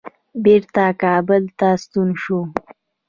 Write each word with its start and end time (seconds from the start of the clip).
بیرته 0.43 0.85
کابل 1.03 1.43
ته 1.57 1.69
ستون 1.83 2.09
شو. 2.21 2.39